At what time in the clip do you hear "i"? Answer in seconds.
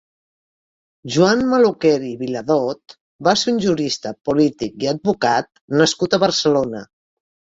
2.07-2.13, 4.87-4.91